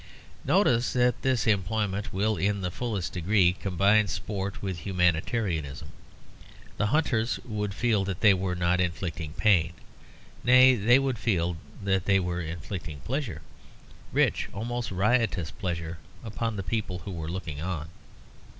[0.45, 5.89] Notice that this employment will in the fullest degree combine sport with humanitarianism.
[6.77, 9.73] The hunters would feel that they were not inflicting pain.
[10.43, 13.43] Nay, they would feel that they were inflicting pleasure,
[14.11, 17.89] rich, almost riotous pleasure, upon the people who were looking on.